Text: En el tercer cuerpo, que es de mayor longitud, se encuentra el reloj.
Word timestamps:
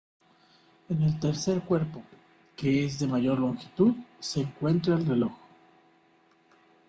En 0.89 1.03
el 1.03 1.19
tercer 1.19 1.61
cuerpo, 1.61 2.01
que 2.55 2.85
es 2.85 2.97
de 2.97 3.05
mayor 3.05 3.37
longitud, 3.37 3.93
se 4.19 4.39
encuentra 4.41 4.95
el 4.95 5.05
reloj. 5.05 5.33